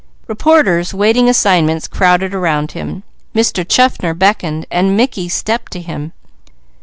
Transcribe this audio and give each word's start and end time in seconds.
Reporters 0.27 0.95
waiting 0.95 1.29
assignments 1.29 1.87
crowded 1.87 2.33
around 2.33 2.71
him; 2.71 3.03
Mr. 3.35 3.63
Chaffner 3.63 4.15
beckoned, 4.15 4.65
and 4.71 4.97
Mickey 4.97 5.29
stepped 5.29 5.71
to 5.73 5.79
him. 5.79 6.11